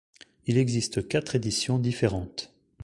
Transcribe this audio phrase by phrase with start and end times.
[0.47, 2.51] Il existe quatre éditions différentes.